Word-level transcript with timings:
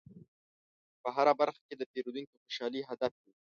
په 1.01 1.09
هره 1.15 1.33
برخه 1.41 1.61
کې 1.67 1.75
د 1.77 1.83
پیرودونکي 1.91 2.35
خوشحالي 2.43 2.81
هدف 2.89 3.13
وي. 3.21 3.33